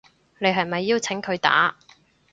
[0.39, 1.75] 你係咪邀請佢打